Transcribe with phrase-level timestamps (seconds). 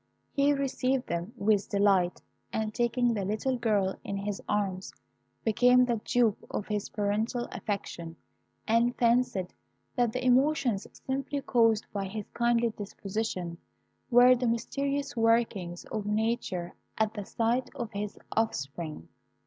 [0.31, 4.91] He received them with delight, and taking the little girl in his arms,
[5.45, 8.15] became the dupe of his paternal affection,
[8.67, 9.53] and fancied
[9.95, 13.59] that the emotions simply caused by his kindly disposition
[14.09, 19.07] were the mysterious workings of nature at the sight of his offspring.